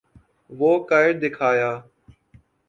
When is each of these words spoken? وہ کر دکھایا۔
وہ 0.49 0.71
کر 0.89 1.05
دکھایا۔ 1.21 1.71